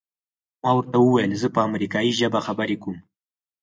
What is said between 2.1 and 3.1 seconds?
ژبه خبرې کوم.